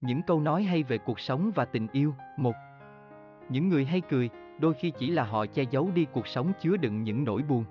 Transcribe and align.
Những 0.00 0.22
câu 0.22 0.40
nói 0.40 0.62
hay 0.62 0.82
về 0.82 0.98
cuộc 0.98 1.20
sống 1.20 1.50
và 1.54 1.64
tình 1.64 1.86
yêu. 1.92 2.14
Một. 2.36 2.54
Những 3.48 3.68
người 3.68 3.84
hay 3.84 4.00
cười, 4.00 4.30
đôi 4.58 4.74
khi 4.74 4.92
chỉ 4.98 5.10
là 5.10 5.24
họ 5.24 5.46
che 5.46 5.62
giấu 5.62 5.90
đi 5.94 6.06
cuộc 6.12 6.26
sống 6.26 6.52
chứa 6.60 6.76
đựng 6.76 7.02
những 7.02 7.24
nỗi 7.24 7.42
buồn. 7.42 7.64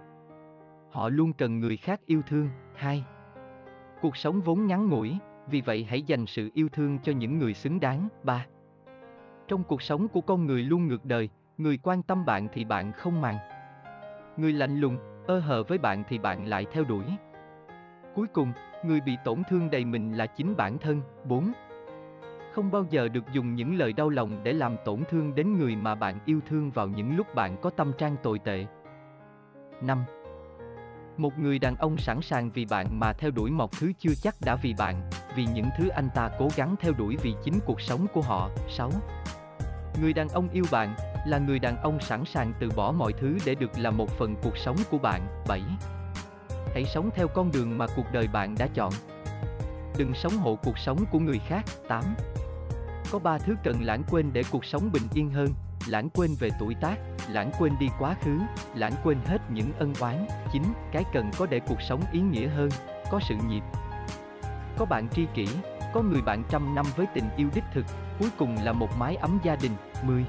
Họ 0.91 1.09
luôn 1.09 1.33
cần 1.33 1.59
người 1.59 1.77
khác 1.77 1.99
yêu 2.05 2.21
thương. 2.27 2.49
Hai. 2.75 3.03
Cuộc 4.01 4.17
sống 4.17 4.41
vốn 4.41 4.67
ngắn 4.67 4.89
ngủi, 4.89 5.17
vì 5.47 5.61
vậy 5.61 5.83
hãy 5.89 6.01
dành 6.01 6.25
sự 6.25 6.49
yêu 6.53 6.69
thương 6.69 6.99
cho 6.99 7.11
những 7.11 7.39
người 7.39 7.53
xứng 7.53 7.79
đáng. 7.79 8.07
Ba. 8.23 8.45
Trong 9.47 9.63
cuộc 9.63 9.81
sống 9.81 10.07
của 10.07 10.21
con 10.21 10.45
người 10.45 10.63
luôn 10.63 10.87
ngược 10.87 11.05
đời, 11.05 11.29
người 11.57 11.77
quan 11.77 12.03
tâm 12.03 12.25
bạn 12.25 12.47
thì 12.53 12.65
bạn 12.65 12.91
không 12.91 13.21
màng. 13.21 13.37
Người 14.37 14.53
lạnh 14.53 14.79
lùng, 14.79 14.97
ơ 15.27 15.39
hờ 15.39 15.63
với 15.63 15.77
bạn 15.77 16.03
thì 16.07 16.17
bạn 16.17 16.45
lại 16.45 16.65
theo 16.71 16.83
đuổi. 16.83 17.03
Cuối 18.15 18.27
cùng, 18.27 18.51
người 18.85 19.01
bị 19.01 19.17
tổn 19.25 19.41
thương 19.49 19.69
đầy 19.69 19.85
mình 19.85 20.17
là 20.17 20.25
chính 20.25 20.55
bản 20.57 20.77
thân. 20.77 21.01
4. 21.25 21.51
Không 22.59 22.71
bao 22.71 22.85
giờ 22.89 23.07
được 23.07 23.23
dùng 23.31 23.55
những 23.55 23.77
lời 23.77 23.93
đau 23.93 24.09
lòng 24.09 24.43
để 24.43 24.53
làm 24.53 24.75
tổn 24.85 25.03
thương 25.09 25.35
đến 25.35 25.57
người 25.57 25.75
mà 25.75 25.95
bạn 25.95 26.19
yêu 26.25 26.39
thương 26.49 26.71
vào 26.71 26.87
những 26.87 27.17
lúc 27.17 27.35
bạn 27.35 27.57
có 27.61 27.69
tâm 27.69 27.91
trạng 27.97 28.15
tồi 28.23 28.39
tệ. 28.39 28.65
5. 29.81 30.03
Một 31.17 31.39
người 31.39 31.59
đàn 31.59 31.75
ông 31.75 31.97
sẵn 31.97 32.21
sàng 32.21 32.51
vì 32.51 32.65
bạn 32.65 32.99
mà 32.99 33.13
theo 33.13 33.31
đuổi 33.31 33.51
một 33.51 33.71
thứ 33.79 33.91
chưa 33.99 34.13
chắc 34.21 34.35
đã 34.45 34.55
vì 34.55 34.73
bạn, 34.77 35.09
vì 35.35 35.45
những 35.53 35.65
thứ 35.77 35.87
anh 35.87 36.09
ta 36.15 36.29
cố 36.39 36.47
gắng 36.55 36.75
theo 36.79 36.93
đuổi 36.97 37.17
vì 37.21 37.33
chính 37.43 37.59
cuộc 37.65 37.81
sống 37.81 38.07
của 38.13 38.21
họ. 38.21 38.49
6. 38.69 38.91
Người 40.01 40.13
đàn 40.13 40.29
ông 40.29 40.49
yêu 40.49 40.65
bạn 40.71 40.95
là 41.27 41.37
người 41.37 41.59
đàn 41.59 41.81
ông 41.81 41.99
sẵn 41.99 42.25
sàng 42.25 42.53
từ 42.59 42.69
bỏ 42.75 42.91
mọi 42.91 43.13
thứ 43.13 43.37
để 43.45 43.55
được 43.55 43.71
là 43.77 43.91
một 43.91 44.09
phần 44.09 44.35
cuộc 44.43 44.57
sống 44.57 44.77
của 44.91 44.97
bạn. 44.97 45.21
7. 45.47 45.61
Hãy 46.73 46.85
sống 46.85 47.09
theo 47.15 47.27
con 47.27 47.51
đường 47.51 47.77
mà 47.77 47.85
cuộc 47.95 48.05
đời 48.13 48.27
bạn 48.27 48.55
đã 48.59 48.67
chọn. 48.73 48.93
Đừng 49.97 50.13
sống 50.13 50.33
hộ 50.33 50.55
cuộc 50.63 50.77
sống 50.77 50.97
của 51.11 51.19
người 51.19 51.39
khác. 51.47 51.65
8. 51.87 52.03
Có 53.11 53.19
ba 53.19 53.37
thứ 53.37 53.55
cần 53.63 53.75
lãng 53.81 54.03
quên 54.09 54.33
để 54.33 54.43
cuộc 54.51 54.65
sống 54.65 54.89
bình 54.93 55.03
yên 55.13 55.29
hơn, 55.29 55.47
lãng 55.87 56.09
quên 56.09 56.31
về 56.39 56.49
tuổi 56.59 56.75
tác, 56.81 56.95
lãng 57.29 57.51
quên 57.59 57.73
đi 57.79 57.87
quá 57.99 58.15
khứ, 58.21 58.39
lãng 58.75 58.93
quên 59.03 59.17
hết 59.25 59.37
những 59.51 59.73
ân 59.79 59.93
oán. 59.99 60.27
chính 60.53 60.63
Cái 60.91 61.03
cần 61.13 61.31
có 61.37 61.45
để 61.45 61.59
cuộc 61.59 61.81
sống 61.89 62.01
ý 62.11 62.19
nghĩa 62.19 62.47
hơn, 62.47 62.69
có 63.11 63.19
sự 63.29 63.35
nhịp. 63.49 63.61
Có 64.77 64.85
bạn 64.85 65.09
tri 65.09 65.25
kỷ, 65.33 65.47
có 65.93 66.01
người 66.01 66.21
bạn 66.21 66.43
trăm 66.49 66.75
năm 66.75 66.85
với 66.95 67.05
tình 67.13 67.29
yêu 67.37 67.49
đích 67.55 67.63
thực, 67.73 67.85
cuối 68.19 68.29
cùng 68.37 68.55
là 68.63 68.71
một 68.71 68.89
mái 68.97 69.15
ấm 69.15 69.39
gia 69.43 69.55
đình. 69.55 69.71
10. 70.03 70.25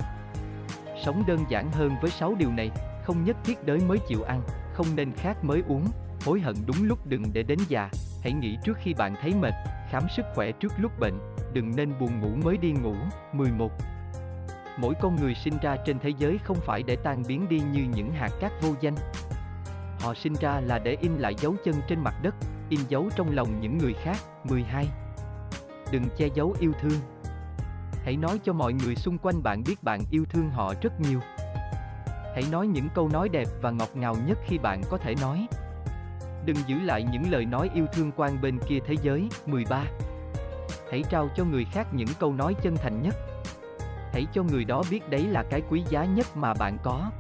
Sống 1.05 1.25
đơn 1.27 1.45
giản 1.49 1.73
hơn 1.73 1.97
với 2.03 2.11
6 2.11 2.35
điều 2.39 2.51
này, 2.51 2.71
không 3.05 3.25
nhất 3.25 3.37
thiết 3.45 3.67
đới 3.67 3.79
mới 3.89 3.99
chịu 4.09 4.23
ăn, 4.23 4.43
không 4.75 4.87
nên 4.97 5.13
khát 5.13 5.45
mới 5.45 5.63
uống, 5.69 5.85
hối 6.25 6.41
hận 6.41 6.55
đúng 6.67 6.83
lúc 6.83 7.07
đừng 7.07 7.23
để 7.33 7.43
đến 7.43 7.59
già, 7.69 7.91
hãy 8.23 8.33
nghĩ 8.33 8.59
trước 8.65 8.79
khi 8.83 8.95
bạn 8.95 9.15
thấy 9.23 9.35
mệt, 9.35 9.55
khám 9.91 10.03
sức 10.17 10.27
khỏe 10.35 10.53
trước 10.53 10.73
lúc 10.79 10.93
bệnh, 11.01 11.19
đừng 11.53 11.77
nên 11.77 11.99
buồn 11.99 12.21
ngủ 12.21 12.29
mới 12.45 12.57
đi 12.57 12.73
ngủ. 12.73 12.95
11. 13.33 13.73
Mỗi 14.79 14.95
con 15.01 15.17
người 15.17 15.35
sinh 15.35 15.59
ra 15.63 15.77
trên 15.87 15.99
thế 15.99 16.11
giới 16.19 16.39
không 16.45 16.57
phải 16.61 16.83
để 16.83 16.97
tan 16.97 17.23
biến 17.29 17.49
đi 17.49 17.61
như 17.73 17.87
những 17.95 18.13
hạt 18.13 18.31
cát 18.41 18.53
vô 18.63 18.75
danh. 18.81 18.95
Họ 20.01 20.15
sinh 20.15 20.35
ra 20.41 20.61
là 20.61 20.79
để 20.79 20.97
in 21.01 21.13
lại 21.19 21.35
dấu 21.39 21.55
chân 21.65 21.75
trên 21.89 22.01
mặt 22.01 22.15
đất, 22.23 22.35
in 22.69 22.81
dấu 22.89 23.09
trong 23.17 23.35
lòng 23.37 23.61
những 23.61 23.79
người 23.79 23.95
khác. 23.95 24.17
12. 24.45 24.87
Đừng 25.93 26.05
che 26.17 26.29
giấu 26.35 26.55
yêu 26.61 26.73
thương. 26.81 27.01
Hãy 28.05 28.17
nói 28.17 28.41
cho 28.45 28.53
mọi 28.53 28.73
người 28.73 28.97
xung 28.97 29.19
quanh 29.19 29.43
bạn 29.43 29.63
biết 29.67 29.83
bạn 29.83 30.01
yêu 30.11 30.25
thương 30.31 30.51
họ 30.51 30.75
rất 30.83 31.01
nhiều. 31.01 31.21
Hãy 32.35 32.45
nói 32.51 32.67
những 32.67 32.89
câu 32.95 33.09
nói 33.09 33.29
đẹp 33.29 33.49
và 33.63 33.71
ngọt 33.71 33.91
ngào 33.95 34.17
nhất 34.27 34.39
khi 34.47 34.59
bạn 34.59 34.83
có 34.91 34.99
thể 34.99 35.15
nói. 35.21 35.47
Đừng 36.51 36.69
giữ 36.69 36.77
lại 36.81 37.07
những 37.13 37.31
lời 37.31 37.45
nói 37.45 37.71
yêu 37.75 37.87
thương 37.93 38.11
quan 38.17 38.41
bên 38.41 38.59
kia 38.69 38.79
thế 38.87 38.95
giới. 39.03 39.29
13. 39.47 39.85
Hãy 40.91 41.03
trao 41.11 41.29
cho 41.37 41.45
người 41.45 41.65
khác 41.65 41.87
những 41.93 42.09
câu 42.21 42.33
nói 42.33 42.55
chân 42.63 42.77
thành 42.77 43.03
nhất. 43.03 43.15
Hãy 44.13 44.27
cho 44.33 44.43
người 44.43 44.65
đó 44.65 44.83
biết 44.91 45.09
đấy 45.11 45.27
là 45.27 45.45
cái 45.51 45.63
quý 45.71 45.83
giá 45.89 46.05
nhất 46.05 46.27
mà 46.37 46.55
bạn 46.55 46.79
có. 46.83 47.11